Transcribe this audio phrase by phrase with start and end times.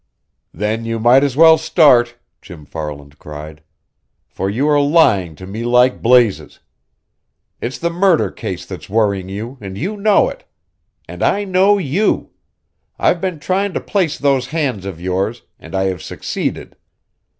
[0.51, 3.61] "Then you might as well start!" Jim Farland cried.
[4.27, 6.59] "For you are lying to me like blazes!
[7.61, 10.43] It's the murder case that's worrying you, and you know it!
[11.07, 12.31] And I know you!
[12.97, 16.77] I've been trying to place those hands of yours and I have succeeded.